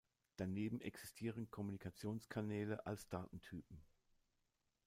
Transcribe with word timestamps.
Daneben 0.37 0.81
existieren 0.81 1.51
Kommunikationskanäle 1.51 2.83
als 2.87 3.07
Datentypen. 3.09 3.83